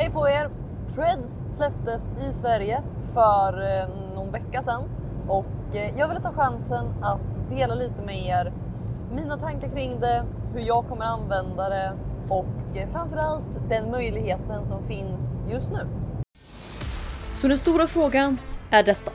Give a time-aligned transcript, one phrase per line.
[0.00, 0.50] Hej på er!
[0.94, 2.82] Threads släpptes i Sverige
[3.14, 4.90] för eh, någon vecka sedan
[5.28, 8.52] och eh, jag ville ta chansen att dela lite med er
[9.12, 10.24] mina tankar kring det,
[10.54, 11.92] hur jag kommer använda det
[12.28, 15.86] och eh, framförallt den möjligheten som finns just nu.
[17.34, 18.38] Så den stora frågan
[18.70, 19.12] är detta.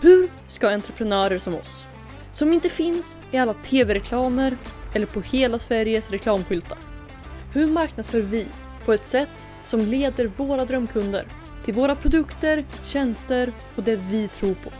[0.00, 1.86] Hur ska entreprenörer som oss,
[2.32, 4.56] som inte finns i alla tv-reklamer
[4.94, 6.78] eller på hela Sveriges reklamskyltar,
[7.52, 8.48] hur marknadsför vi
[8.84, 11.26] på ett sätt som leder våra drömkunder
[11.64, 14.70] till våra produkter, tjänster och det vi tror på.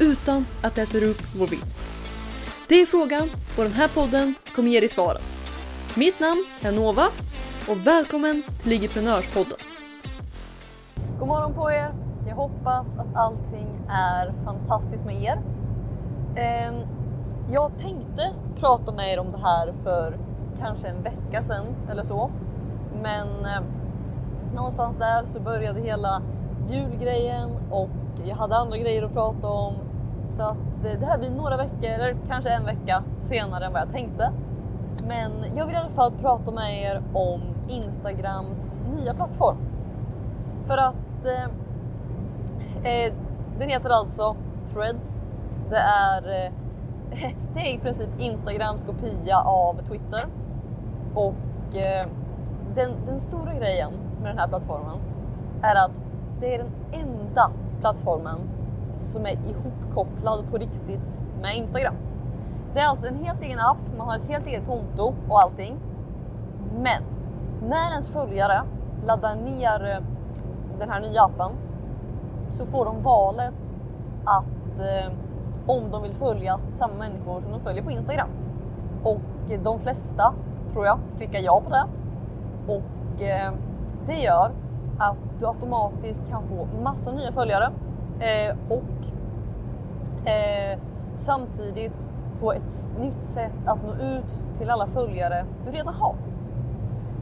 [0.00, 1.80] Utan att det äter upp vår vinst.
[2.68, 5.22] Det är frågan och den här podden kommer ge dig svaren.
[5.96, 7.08] Mitt namn är Nova
[7.68, 9.58] och välkommen till Ligiprenörspodden.
[11.18, 11.94] God morgon på er!
[12.28, 15.42] Jag hoppas att allting är fantastiskt med er.
[16.36, 16.74] Ehm,
[17.50, 20.18] jag tänkte prata med er om det här för
[20.58, 22.30] kanske en vecka sedan eller så.
[23.02, 23.83] Men eh,
[24.54, 26.22] någonstans där så började hela
[26.68, 27.90] julgrejen och
[28.24, 29.74] jag hade andra grejer att prata om.
[30.28, 33.82] Så att eh, det här blir några veckor, eller kanske en vecka senare än vad
[33.82, 34.32] jag tänkte.
[35.06, 39.56] Men jag vill i alla fall prata med er om Instagrams nya plattform.
[40.64, 41.44] För att eh,
[42.92, 43.14] eh,
[43.58, 44.36] den heter alltså
[44.72, 45.22] Threads.
[45.70, 46.52] Det är, eh,
[47.54, 50.26] det är i princip Instagrams kopia av Twitter.
[51.14, 52.08] Och eh,
[52.74, 53.92] den, den stora grejen
[54.24, 54.98] med den här plattformen
[55.62, 56.02] är att
[56.40, 57.42] det är den enda
[57.80, 58.38] plattformen
[58.94, 61.94] som är ihopkopplad på riktigt med Instagram.
[62.74, 65.78] Det är alltså en helt egen app, man har ett helt eget konto och allting.
[66.74, 67.02] Men
[67.68, 68.62] när ens följare
[69.06, 70.02] laddar ner eh,
[70.78, 71.50] den här nya appen
[72.48, 73.76] så får de valet
[74.24, 75.12] att eh,
[75.66, 78.28] om de vill följa samma människor som de följer på Instagram.
[79.02, 79.20] Och
[79.62, 80.34] de flesta,
[80.72, 81.84] tror jag, klickar ja på det.
[82.72, 83.52] Och eh,
[84.06, 84.52] det gör
[84.98, 87.72] att du automatiskt kan få massa nya följare
[88.20, 89.06] eh, och
[90.28, 90.78] eh,
[91.14, 92.10] samtidigt
[92.40, 96.16] få ett nytt sätt att nå ut till alla följare du redan har.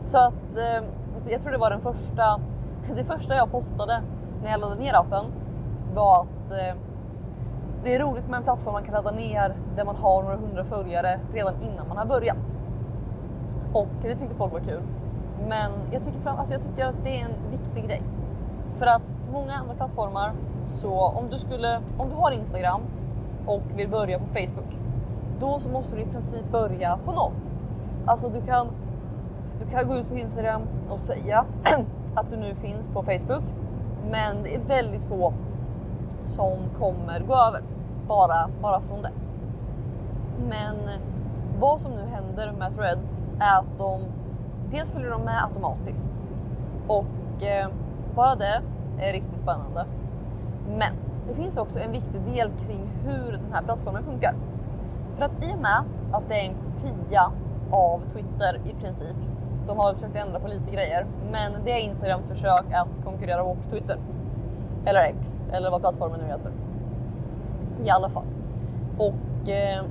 [0.05, 0.85] Så att eh,
[1.27, 2.41] jag tror det var den första,
[2.97, 4.03] det första jag postade
[4.43, 5.25] när jag laddade ner appen
[5.95, 6.81] var att eh,
[7.85, 10.65] det är roligt med en plattform man kan ladda ner där man har några hundra
[10.65, 12.57] följare redan innan man har börjat.
[13.73, 14.83] Och det tyckte folk var kul.
[15.49, 18.03] Men jag tycker, fram, alltså jag tycker att det är en viktig grej.
[18.75, 20.33] För att på många andra plattformar
[20.63, 22.81] så om du skulle, om du har Instagram
[23.47, 24.79] och vill börja på Facebook,
[25.41, 27.33] då så måste du i princip börja på noll.
[28.07, 28.69] Alltså du kan,
[29.61, 31.45] du kan gå ut på Instagram och säga
[32.15, 33.45] att du nu finns på Facebook,
[34.11, 35.35] men det är väldigt få
[36.21, 37.63] som kommer gå över
[38.09, 39.13] bara, bara från det.
[40.49, 40.77] Men
[41.59, 44.01] vad som nu händer med Threads är att de
[44.73, 46.21] dels följer de med automatiskt
[46.87, 47.69] och eh,
[48.15, 48.63] bara det
[48.99, 49.87] är riktigt spännande.
[50.69, 50.95] Men
[51.29, 54.35] det finns också en viktig del kring hur den här plattformen funkar.
[55.17, 57.33] För att i och med att det är en kopia
[57.71, 59.17] av Twitter i princip,
[59.67, 63.71] de har försökt ändra på lite grejer, men det är Instagrams försök att konkurrera bort
[63.71, 63.97] Twitter.
[64.85, 66.53] Eller X, eller vad plattformen nu heter.
[67.85, 68.27] I alla fall.
[68.99, 69.85] Och, eh,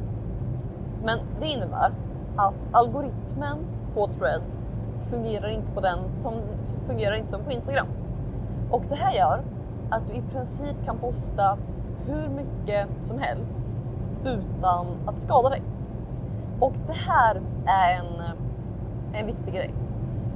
[1.04, 1.92] men det innebär
[2.36, 3.58] att algoritmen
[3.94, 4.72] på Threads
[5.10, 6.34] fungerar inte på den som
[6.88, 7.88] fungerar inte som på Instagram.
[8.72, 9.44] Och det här gör
[9.90, 11.58] att du i princip kan posta
[12.06, 13.76] hur mycket som helst
[14.22, 15.62] utan att skada dig.
[16.60, 17.36] Och det här
[17.66, 18.38] är en,
[19.14, 19.74] en viktig grej.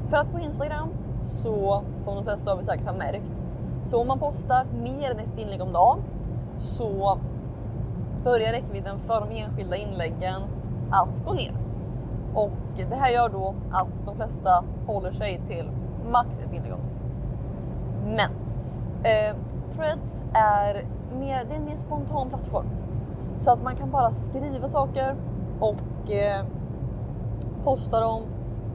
[0.09, 0.89] För att på Instagram
[1.23, 3.43] så, som de flesta av er säkert har märkt,
[3.83, 5.99] så om man postar mer än ett inlägg om dagen
[6.55, 7.19] så
[8.23, 10.41] börjar räckvidden för de enskilda inläggen
[10.91, 11.64] att gå ner.
[12.35, 12.51] Och
[12.89, 14.49] det här gör då att de flesta
[14.87, 15.71] håller sig till
[16.11, 16.95] max ett inlägg om dagen.
[18.05, 18.31] Men
[19.03, 19.35] eh,
[19.69, 20.73] Threads är,
[21.19, 22.65] mer, det är en mer spontan plattform.
[23.35, 25.15] Så att man kan bara skriva saker
[25.59, 26.45] och eh,
[27.63, 28.21] posta dem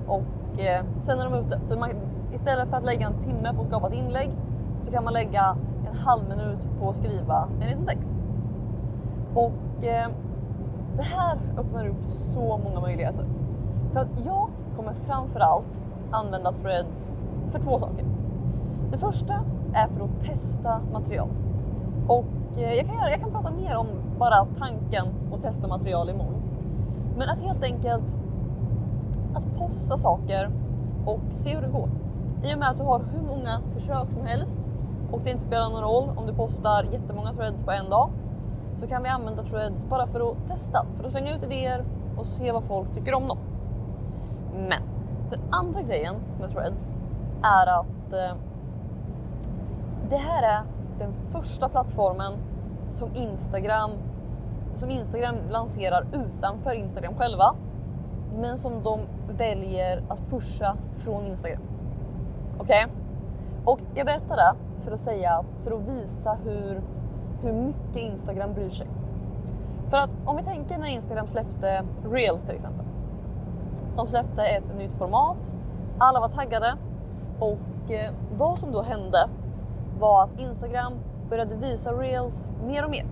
[0.07, 1.61] och eh, sen är de ute.
[1.63, 1.91] Så man,
[2.33, 4.31] istället för att lägga en timme på att skapa ett inlägg
[4.81, 5.57] så kan man lägga
[5.91, 8.21] en halv minut på att skriva en liten text.
[9.35, 10.09] Och eh,
[10.97, 13.27] det här öppnar upp så många möjligheter.
[13.93, 17.17] För att jag kommer framför allt använda Threads
[17.49, 18.05] för två saker.
[18.91, 19.35] Det första
[19.75, 21.29] är för att testa material.
[22.09, 23.87] Och eh, jag kan, göra, jag kan prata mer om
[24.19, 25.05] bara tanken
[25.35, 26.43] att testa material imorgon.
[27.17, 28.19] Men att helt enkelt
[29.35, 30.51] att posta saker
[31.07, 31.89] och se hur det går.
[32.45, 34.69] I och med att du har hur många försök som helst
[35.13, 38.11] och det inte spelar någon roll om du postar jättemånga threads på en dag
[38.77, 41.85] så kan vi använda threads bara för att testa, för att slänga ut idéer
[42.17, 43.39] och se vad folk tycker om dem.
[44.69, 44.83] Men
[45.31, 46.93] den andra grejen med threads
[47.43, 48.37] är att eh,
[50.11, 50.65] det här är
[50.99, 52.33] den första plattformen
[52.89, 53.91] som Instagram,
[54.75, 57.55] som Instagram lanserar utanför Instagram själva.
[58.41, 59.01] Men som de
[59.37, 61.63] väljer att pusha från Instagram.
[62.59, 62.85] Okej?
[62.85, 62.97] Okay?
[63.65, 64.55] Och jag berättar det
[64.85, 66.83] för att säga, för att visa hur,
[67.43, 68.87] hur mycket Instagram bryr sig.
[69.91, 72.87] För att om vi tänker när Instagram släppte Reels till exempel.
[73.97, 75.55] De släppte ett nytt format,
[75.99, 76.77] alla var taggade
[77.39, 79.19] och eh, vad som då hände
[79.99, 80.93] var att Instagram
[81.31, 83.07] började visa reels mer och mer.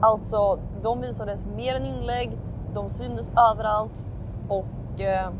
[0.00, 2.38] Alltså, de visades mer än inlägg,
[2.74, 4.06] de syntes överallt
[4.48, 5.30] och eh,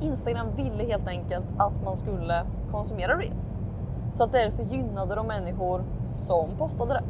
[0.00, 3.58] Instagram ville helt enkelt att man skulle konsumera reels.
[4.12, 7.02] Så att därför gynnade de människor som postade det.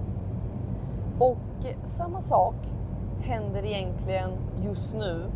[1.25, 2.54] Och eh, samma sak
[3.20, 4.31] händer egentligen
[4.62, 5.31] just nu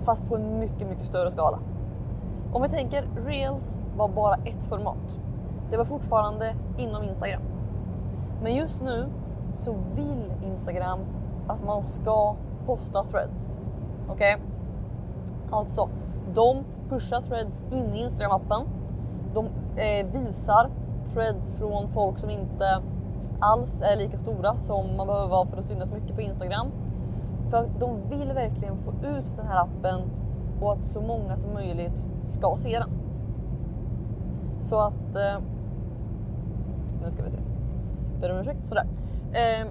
[0.00, 1.58] fast på en mycket, mycket större skala.
[2.52, 5.20] Om vi tänker reels var bara ett format.
[5.70, 7.42] Det var fortfarande inom Instagram.
[8.42, 9.08] Men just nu
[9.54, 10.98] så vill Instagram
[11.48, 13.54] att man ska posta threads.
[14.08, 14.34] Okej?
[14.34, 14.46] Okay?
[15.50, 15.88] Alltså,
[16.34, 18.68] de pushar threads in i Instagram-appen.
[19.34, 19.46] De
[19.80, 20.70] eh, visar
[21.14, 22.82] threads från folk som inte
[23.40, 26.66] alls är lika stora som man behöver vara för att synas mycket på Instagram.
[27.50, 30.00] För de vill verkligen få ut den här appen
[30.60, 32.90] och att så många som möjligt ska se den.
[34.58, 35.16] Så att...
[35.16, 35.42] Eh,
[37.02, 37.38] nu ska vi se.
[38.20, 38.66] Ber om ursäkt.
[38.66, 38.86] Sådär.
[39.32, 39.66] Eh,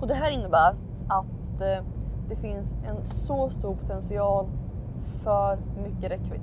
[0.00, 0.76] och det här innebär
[1.08, 1.84] att eh,
[2.28, 4.46] det finns en så stor potential
[5.02, 6.42] för mycket räckvidd.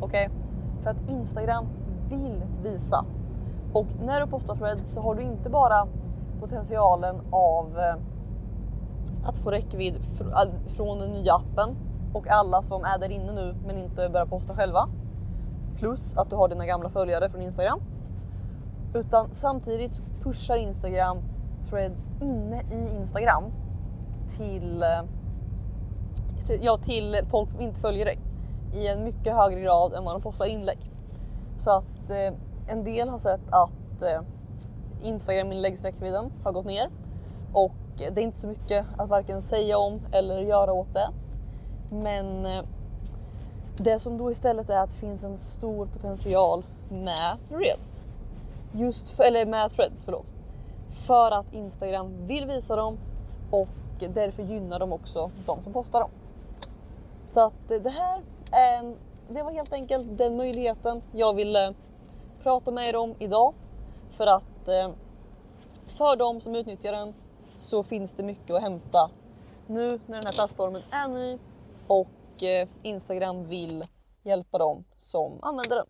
[0.00, 0.26] Okej?
[0.26, 0.38] Okay?
[0.82, 1.66] För att Instagram
[2.08, 3.04] vill visa.
[3.72, 5.86] Och när du postar threads så har du inte bara
[6.40, 7.94] potentialen av eh,
[9.28, 10.24] att få räckvidd fr
[10.68, 11.76] från den nya appen
[12.12, 14.88] och alla som är där inne nu men inte börjar posta själva.
[15.78, 17.80] Plus att du har dina gamla följare från Instagram.
[18.94, 21.18] Utan samtidigt pushar Instagram
[21.70, 23.44] threads inne i Instagram
[24.38, 25.04] till, eh,
[26.60, 28.18] ja, till folk som inte följer dig
[28.74, 30.92] i en mycket högre grad än vad de postar inlägg.
[31.56, 34.22] Så att eh, en del har sett att eh,
[35.02, 36.90] Instagram-inläggsräckvidden har gått ner
[37.52, 41.10] och det är inte så mycket att varken säga om eller göra åt det.
[41.90, 42.64] Men eh,
[43.76, 48.02] det som då istället är att det finns en stor potential med reels.
[48.72, 50.32] Just för, eller med threads, förlåt.
[51.06, 52.98] För att Instagram vill visa dem
[53.50, 53.68] och
[54.14, 56.10] därför gynnar de också de som postar dem.
[57.26, 58.22] Så att eh, det här
[58.52, 58.96] är,
[59.28, 61.74] det var helt enkelt den möjligheten jag ville
[62.42, 63.54] prata med er om idag.
[64.10, 64.90] För att eh,
[65.86, 67.14] för de som utnyttjar den
[67.58, 69.10] så finns det mycket att hämta
[69.66, 71.38] nu när den här plattformen är ny
[71.86, 73.82] och eh, Instagram vill
[74.22, 75.86] hjälpa dem som använder den.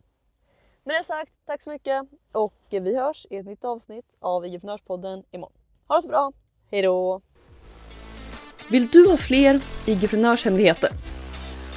[0.85, 4.47] Med det sagt, tack så mycket och eh, vi hörs i ett nytt avsnitt av
[4.47, 5.57] IGPrenörspodden imorgon.
[5.89, 6.33] Ha det så bra,
[6.71, 7.21] hejdå!
[8.71, 10.91] Vill du ha fler IG-prenörshemligheter?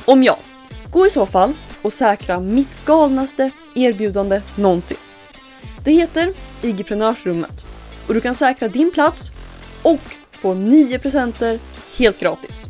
[0.07, 0.37] Om ja,
[0.93, 1.53] gå i så fall
[1.83, 4.97] och säkra mitt galnaste erbjudande någonsin.
[5.85, 7.65] Det heter IG-prenörsrummet
[8.07, 9.31] och du kan säkra din plats
[9.81, 9.99] och
[10.31, 11.59] få 9 presenter
[11.97, 12.65] helt gratis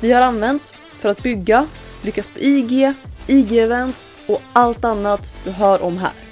[0.00, 1.66] vi har använt för att bygga,
[2.02, 2.92] lyckas på IG,
[3.26, 6.31] IG-event och allt annat du hör om här.